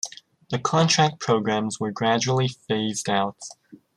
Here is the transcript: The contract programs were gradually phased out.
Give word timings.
The 0.49 0.57
contract 0.57 1.19
programs 1.19 1.79
were 1.79 1.91
gradually 1.91 2.47
phased 2.47 3.07
out. 3.07 3.37